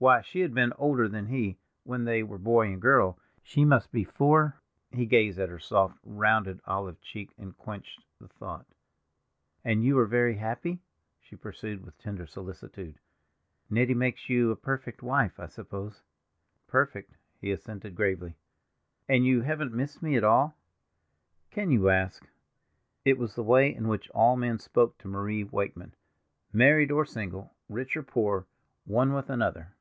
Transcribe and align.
Why, 0.00 0.22
she 0.22 0.40
had 0.40 0.54
been 0.54 0.72
older 0.78 1.08
than 1.08 1.26
he 1.26 1.58
when 1.84 2.04
they 2.04 2.22
were 2.22 2.38
boy 2.38 2.72
and 2.72 2.80
girl; 2.80 3.18
she 3.42 3.66
must 3.66 3.92
be 3.92 4.02
for—He 4.02 5.04
gazed 5.04 5.38
at 5.38 5.50
her 5.50 5.58
soft, 5.58 5.98
rounded, 6.02 6.58
olive 6.64 6.98
cheek, 7.02 7.34
and 7.36 7.54
quenched 7.54 8.02
the 8.18 8.28
thought. 8.28 8.64
"And 9.62 9.84
you 9.84 9.98
are 9.98 10.06
very 10.06 10.36
happy?" 10.36 10.80
she 11.20 11.36
pursued, 11.36 11.84
with 11.84 11.98
tender 11.98 12.24
solicitude. 12.26 12.98
"Nettie 13.68 13.92
makes 13.92 14.30
you 14.30 14.50
a 14.50 14.56
perfect 14.56 15.02
wife, 15.02 15.38
I 15.38 15.48
suppose." 15.48 16.00
"Perfect," 16.66 17.18
he 17.38 17.52
assented 17.52 17.94
gravely. 17.94 18.36
"And 19.06 19.26
you 19.26 19.42
haven't 19.42 19.74
missed 19.74 20.02
me 20.02 20.16
at 20.16 20.24
all?" 20.24 20.56
"Can 21.50 21.70
you 21.70 21.90
ask?" 21.90 22.26
It 23.04 23.18
was 23.18 23.34
the 23.34 23.42
way 23.44 23.74
in 23.74 23.86
which 23.86 24.08
all 24.12 24.34
men 24.38 24.56
spoke 24.58 24.96
to 24.96 25.08
Marie 25.08 25.44
Wakeman, 25.44 25.92
married 26.54 26.90
or 26.90 27.04
single, 27.04 27.52
rich 27.68 27.94
or 27.98 28.02
poor, 28.02 28.46
one 28.86 29.12
with 29.12 29.28
another. 29.28 29.74